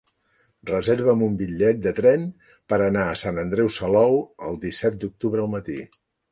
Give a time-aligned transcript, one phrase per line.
[0.69, 2.25] Reserva'm un bitllet de tren
[2.73, 5.81] per anar a Sant Andreu Salou el disset d'octubre al matí.